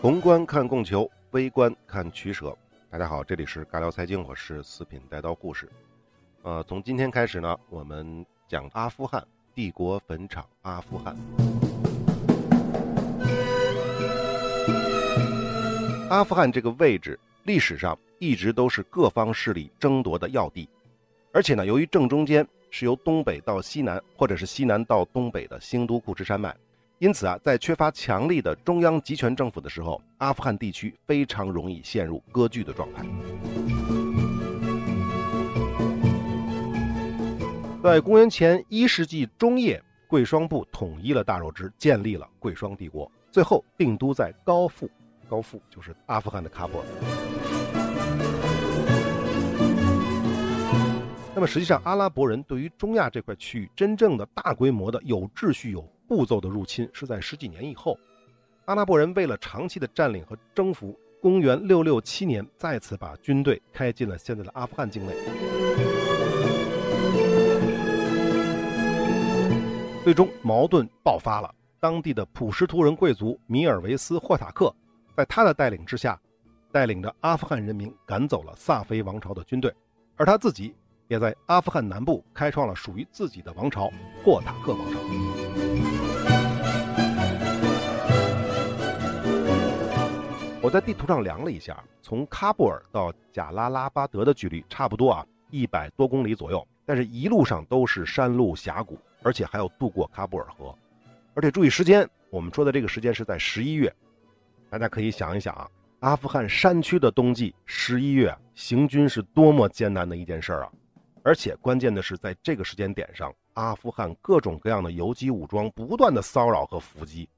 [0.00, 2.56] 宏观看供求，微观看取舍。
[2.88, 5.68] 大家好，这里是尬聊财经，我是四品带刀故事。
[6.42, 9.26] 呃，从今天开始呢，我们讲阿富汗
[9.56, 10.46] 帝国坟场。
[10.62, 11.16] 阿富汗，
[16.08, 20.68] 阿富汗这个位置历史上一直都是各方势力争夺的要地，
[21.32, 26.56] 而且呢，由于正中间是由东北到西南，或者是西南到东北的兴都库什山脉。
[27.00, 33.06] 因此啊，在缺乏强力的中央集权政府的时候，阿富汗地区非常容易陷入割据的状态。
[37.80, 44.90] 在公元前一世纪中叶，贵霜部统一了大肉支，建立了贵霜帝国，最后定都在高富，
[45.28, 46.84] 高富就是阿富汗的喀布尔。
[51.32, 55.88] 那么实际上，阿拉伯人对于中亚这块区域真正的大规模的有秩序有。
[56.08, 57.96] 步骤的入侵是在十几年以后，
[58.64, 65.12] 阿拉伯人为了长期的占领和征服，公元六六七年再次把军队开进了现在的阿富汗境内。
[70.02, 74.74] 最终矛盾爆发了，当地的普什图人贵族米尔维斯霍塔克，
[75.14, 76.18] 在他的带领之下，
[76.72, 79.70] 带领着阿富汗人民赶走了萨菲王朝的军队，
[80.16, 80.74] 而他自己
[81.08, 83.90] 也在阿富汗南部开创了属于自己的王朝——
[84.22, 84.98] 霍塔克王朝。
[90.60, 96.66] 我在地图上量了一下，从喀布尔到贾拉拉巴德的距离差不多啊，一百多公里左右。
[96.84, 100.74] 但是，一路上都是山路峡谷，而且还要渡过喀布尔河。
[101.32, 103.90] 而且注意时间，我们说的这个时间是在十一月。
[104.68, 105.66] 大家可以想一想啊，
[106.00, 110.70] 阿富汗山区的冬季十一月行军是多么艰难的一件事儿啊！
[111.22, 117.28] 而且关键的是，在这个时间点上，阿富汗各种各样的游击武装不断的骚扰和伏击，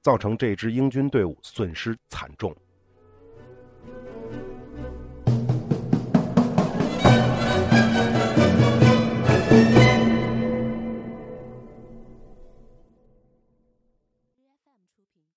[0.00, 2.54] 造成这支英军队伍损失惨重。